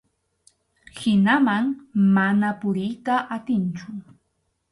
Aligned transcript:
Hinaman 0.99 1.67
mana 2.15 2.49
puriyta 2.63 3.15
atinchu. 3.39 3.87